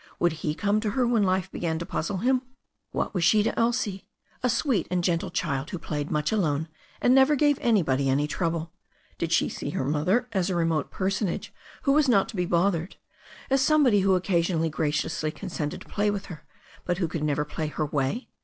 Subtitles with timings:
[0.17, 2.41] Would he come to her when life began to puzzle him?
[2.89, 4.07] What was she to Elsie,
[4.41, 8.73] a sweet and gentle child, who played much alone, and never gave anybody any trouble.
[9.19, 11.53] Did she see her mother as a remote personage
[11.83, 12.95] who was not to be bothered,
[13.51, 16.47] as somebody who occasionally graciously condescended to play with her,
[16.83, 18.27] but who could never play her way?